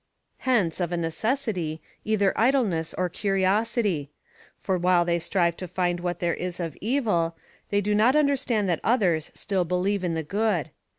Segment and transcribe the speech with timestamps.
[0.49, 4.09] Hence, of a necessity, either idleness or curiosity;
[4.57, 7.37] for while they strive to find what there is of evil,
[7.69, 10.71] they do not understand that others still believe in the good.